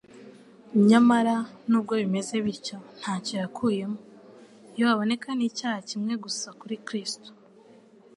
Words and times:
Nyamara, 0.89 1.35
nubwo 1.69 1.93
bimeze 2.01 2.33
bityo, 2.45 2.77
ntacyo 2.99 3.35
yakuyemo. 3.43 3.99
Iyo 4.73 4.85
haboneka 4.89 5.29
n'icyaha 5.33 5.79
kimwe 5.89 6.13
gusa 6.23 6.47
kuri 6.59 6.75
Kristo, 6.87 7.29